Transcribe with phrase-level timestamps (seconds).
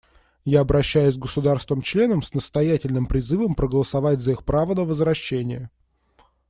[0.45, 5.69] Я обращаюсь к государствам-членам с настоятельным призывом проголосовать за их право на возвращение.